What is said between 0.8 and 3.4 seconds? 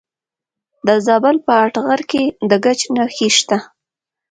د زابل په اتغر کې د ګچ نښې